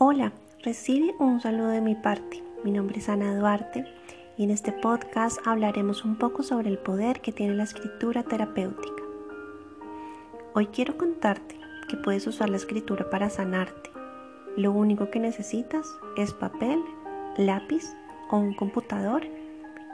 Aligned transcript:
Hola, 0.00 0.30
recibe 0.62 1.12
un 1.18 1.40
saludo 1.40 1.70
de 1.70 1.80
mi 1.80 1.96
parte. 1.96 2.40
Mi 2.62 2.70
nombre 2.70 2.98
es 2.98 3.08
Ana 3.08 3.36
Duarte 3.36 3.84
y 4.36 4.44
en 4.44 4.52
este 4.52 4.70
podcast 4.70 5.44
hablaremos 5.44 6.04
un 6.04 6.14
poco 6.14 6.44
sobre 6.44 6.68
el 6.68 6.78
poder 6.78 7.20
que 7.20 7.32
tiene 7.32 7.56
la 7.56 7.64
escritura 7.64 8.22
terapéutica. 8.22 9.02
Hoy 10.54 10.68
quiero 10.68 10.96
contarte 10.96 11.58
que 11.88 11.96
puedes 11.96 12.28
usar 12.28 12.48
la 12.48 12.58
escritura 12.58 13.10
para 13.10 13.28
sanarte. 13.28 13.90
Lo 14.56 14.70
único 14.70 15.10
que 15.10 15.18
necesitas 15.18 15.84
es 16.16 16.32
papel, 16.32 16.80
lápiz 17.36 17.82
o 18.30 18.36
un 18.36 18.54
computador 18.54 19.24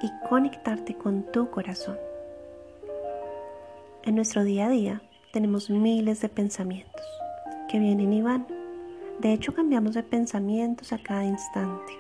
y 0.03 0.11
conectarte 0.29 0.99
con 0.99 1.23
tu 1.33 1.49
corazón. 1.49 1.97
En 4.03 4.17
nuestro 4.17 4.45
día 4.45 4.67
a 4.67 4.71
día 4.71 5.01
tenemos 5.33 5.71
miles 5.71 6.21
de 6.21 6.29
pensamientos 6.29 7.07
que 7.71 7.79
vienen 7.79 8.13
y 8.13 8.21
van 8.21 8.64
de 9.21 9.33
hecho, 9.33 9.55
cambiamos 9.55 9.95
de 9.95 10.03
pensamientos 10.03 10.93
a 10.93 11.03
cada 11.03 11.25
instante. 11.25 11.93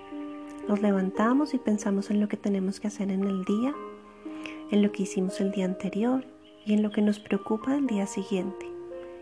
Nos 0.68 0.82
levantamos 0.82 1.54
y 1.54 1.58
pensamos 1.58 2.10
en 2.10 2.20
lo 2.20 2.28
que 2.28 2.36
tenemos 2.36 2.80
que 2.80 2.88
hacer 2.88 3.10
en 3.10 3.24
el 3.24 3.44
día, 3.44 3.74
en 4.70 4.82
lo 4.82 4.92
que 4.92 5.04
hicimos 5.04 5.40
el 5.40 5.52
día 5.52 5.64
anterior 5.64 6.24
y 6.66 6.74
en 6.74 6.82
lo 6.82 6.90
que 6.90 7.02
nos 7.02 7.20
preocupa 7.20 7.72
del 7.72 7.86
día 7.86 8.06
siguiente. 8.06 8.66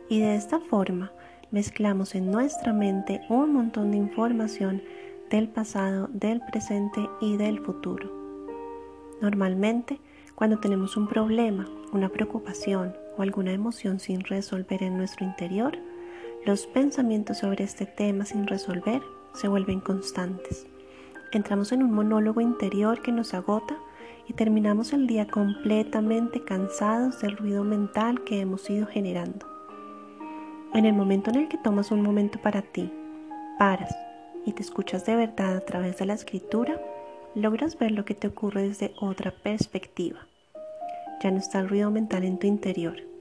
Y 0.08 0.20
de 0.20 0.36
esta 0.36 0.60
forma 0.60 1.12
mezclamos 1.50 2.14
en 2.14 2.30
nuestra 2.30 2.72
mente 2.72 3.20
un 3.28 3.52
montón 3.52 3.90
de 3.90 3.98
información 3.98 4.82
del 5.30 5.48
pasado, 5.48 6.08
del 6.12 6.40
presente 6.40 7.08
y 7.20 7.36
del 7.36 7.60
futuro. 7.60 8.10
Normalmente, 9.20 10.00
cuando 10.34 10.58
tenemos 10.58 10.96
un 10.96 11.08
problema, 11.08 11.68
una 11.92 12.08
preocupación 12.08 12.94
o 13.16 13.22
alguna 13.22 13.52
emoción 13.52 14.00
sin 14.00 14.20
resolver 14.20 14.82
en 14.82 14.96
nuestro 14.96 15.24
interior, 15.26 15.78
los 16.44 16.66
pensamientos 16.66 17.38
sobre 17.38 17.62
este 17.62 17.86
tema 17.86 18.24
sin 18.24 18.48
resolver 18.48 19.00
se 19.32 19.46
vuelven 19.46 19.78
constantes. 19.78 20.66
Entramos 21.30 21.70
en 21.70 21.84
un 21.84 21.92
monólogo 21.92 22.40
interior 22.40 23.00
que 23.00 23.12
nos 23.12 23.32
agota 23.32 23.76
y 24.26 24.32
terminamos 24.32 24.92
el 24.92 25.06
día 25.06 25.28
completamente 25.28 26.44
cansados 26.44 27.20
del 27.20 27.36
ruido 27.36 27.62
mental 27.62 28.24
que 28.24 28.40
hemos 28.40 28.68
ido 28.68 28.86
generando. 28.86 29.46
En 30.74 30.84
el 30.84 30.94
momento 30.94 31.30
en 31.30 31.36
el 31.36 31.48
que 31.48 31.58
tomas 31.58 31.92
un 31.92 32.02
momento 32.02 32.40
para 32.40 32.62
ti, 32.62 32.92
paras 33.58 33.94
y 34.44 34.52
te 34.52 34.62
escuchas 34.62 35.06
de 35.06 35.14
verdad 35.14 35.56
a 35.56 35.64
través 35.64 35.98
de 35.98 36.06
la 36.06 36.14
escritura, 36.14 36.80
logras 37.36 37.78
ver 37.78 37.92
lo 37.92 38.04
que 38.04 38.14
te 38.14 38.26
ocurre 38.26 38.68
desde 38.68 38.94
otra 39.00 39.30
perspectiva. 39.30 40.26
Ya 41.22 41.30
no 41.30 41.38
está 41.38 41.60
el 41.60 41.68
ruido 41.68 41.92
mental 41.92 42.24
en 42.24 42.38
tu 42.38 42.48
interior 42.48 43.11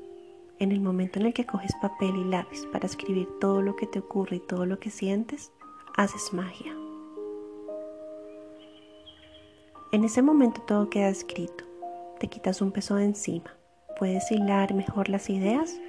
en 0.61 0.71
el 0.71 0.79
momento 0.79 1.19
en 1.19 1.25
el 1.25 1.33
que 1.33 1.47
coges 1.47 1.73
papel 1.81 2.15
y 2.15 2.23
lápiz 2.23 2.67
para 2.71 2.85
escribir 2.85 3.27
todo 3.39 3.63
lo 3.63 3.75
que 3.75 3.87
te 3.87 3.97
ocurre 3.97 4.35
y 4.35 4.39
todo 4.41 4.67
lo 4.67 4.79
que 4.79 4.91
sientes, 4.91 5.51
haces 5.97 6.33
magia. 6.33 6.71
En 9.91 10.03
ese 10.03 10.21
momento 10.21 10.61
todo 10.61 10.87
queda 10.87 11.09
escrito, 11.09 11.65
te 12.19 12.27
quitas 12.27 12.61
un 12.61 12.71
peso 12.71 12.95
de 12.95 13.05
encima, 13.05 13.57
puedes 13.97 14.31
hilar 14.31 14.75
mejor 14.75 15.09
las 15.09 15.31
ideas 15.31 15.81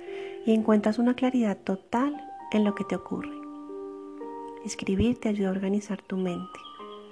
y 0.47 0.55
encuentras 0.55 0.98
una 0.98 1.15
claridad 1.15 1.59
total 1.59 2.17
en 2.50 2.65
lo 2.65 2.75
que 2.75 2.84
te 2.84 2.97
ocurre. 2.97 3.39
Escribir 4.65 5.20
te 5.20 5.28
ayuda 5.28 5.48
a 5.48 5.53
organizar 5.53 6.00
tu 6.00 6.17
mente, 6.17 6.59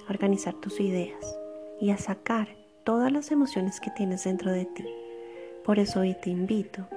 a 0.08 0.10
organizar 0.10 0.54
tus 0.54 0.80
ideas 0.80 1.38
y 1.78 1.90
a 1.90 1.98
sacar 1.98 2.56
todas 2.84 3.12
las 3.12 3.30
emociones 3.30 3.80
que 3.80 3.90
tienes 3.90 4.24
dentro 4.24 4.50
de 4.50 4.64
ti. 4.64 4.86
Por 5.62 5.78
eso 5.78 6.00
hoy 6.00 6.16
te 6.22 6.30
invito 6.30 6.88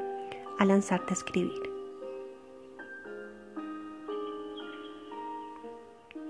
a 0.59 0.65
lanzarte 0.65 1.11
a 1.11 1.13
escribir. 1.13 1.61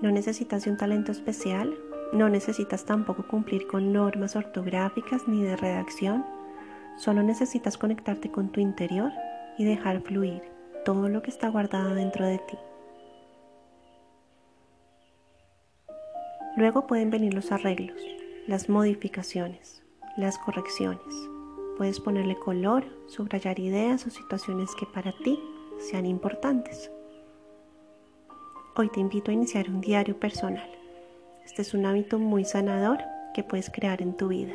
No 0.02 0.12
necesitas 0.12 0.68
un 0.68 0.78
talento 0.78 1.12
especial, 1.12 1.78
no 2.12 2.30
necesitas 2.30 2.86
tampoco 2.86 3.26
cumplir 3.28 3.68
con 3.68 3.94
normas 3.94 4.36
ortográficas 4.36 5.28
ni 5.28 5.44
de 5.44 5.56
redacción, 5.56 6.26
solo 6.98 7.24
necesitas 7.24 7.78
conectarte 7.78 8.30
con 8.30 8.50
tu 8.50 8.60
interior 8.60 9.12
y 9.58 9.66
dejar 9.66 10.02
fluir 10.02 10.42
todo 10.86 11.10
lo 11.10 11.22
que 11.22 11.32
está 11.32 11.48
guardado 11.48 11.96
dentro 11.96 12.26
de 12.26 12.38
ti. 12.40 12.58
Luego 16.56 16.86
pueden 16.86 17.10
venir 17.10 17.34
los 17.34 17.52
arreglos, 17.52 18.00
las 18.46 18.70
modificaciones, 18.70 19.84
las 20.18 20.38
correcciones. 20.38 21.33
Puedes 21.78 22.00
ponerle 22.00 22.36
color, 22.36 22.86
subrayar 23.08 23.60
ideas 23.60 24.06
o 24.06 24.12
situaciones 24.12 24.76
que 24.76 24.86
para 24.86 25.12
ti 25.12 25.40
sean 25.80 26.06
importantes. 26.06 26.92
Hoy 28.76 28.90
te 28.90 29.00
invito 29.00 29.32
a 29.32 29.34
iniciar 29.34 29.70
un 29.70 29.82
diario 29.82 30.20
personal. 30.20 30.70
Este 31.44 31.64
es 31.64 31.74
un 31.74 31.88
hábito 31.88 32.20
muy 32.20 32.46
sanador 32.46 33.00
que 33.34 33.44
puedes 33.44 33.72
crear 33.72 34.04
en 34.04 34.16
tu 34.16 34.28
vida. 34.28 34.54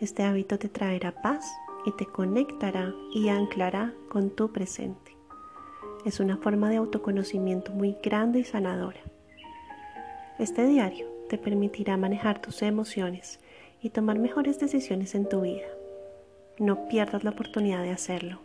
Este 0.00 0.22
hábito 0.22 0.58
te 0.58 0.70
traerá 0.70 1.12
paz 1.12 1.46
y 1.84 1.92
te 1.92 2.06
conectará 2.06 2.94
y 3.14 3.28
anclará 3.28 3.92
con 4.10 4.30
tu 4.30 4.50
presente. 4.52 5.14
Es 6.06 6.18
una 6.18 6.38
forma 6.38 6.70
de 6.70 6.76
autoconocimiento 6.76 7.72
muy 7.72 7.96
grande 8.02 8.38
y 8.38 8.44
sanadora. 8.44 9.00
Este 10.38 10.66
diario 10.66 11.06
te 11.28 11.36
permitirá 11.36 11.98
manejar 11.98 12.40
tus 12.40 12.62
emociones 12.62 13.38
y 13.82 13.90
tomar 13.90 14.18
mejores 14.18 14.58
decisiones 14.58 15.14
en 15.14 15.28
tu 15.28 15.42
vida. 15.42 15.66
No 16.62 16.86
pierdas 16.86 17.24
la 17.24 17.30
oportunidad 17.30 17.82
de 17.82 17.90
hacerlo. 17.90 18.38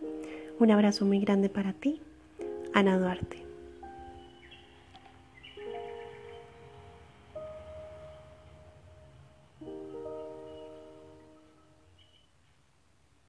Un 0.57 0.71
abrazo 0.71 1.05
muy 1.05 1.19
grande 1.19 1.49
para 1.49 1.73
ti, 1.73 2.01
Ana 2.73 2.97
Duarte. 2.97 3.46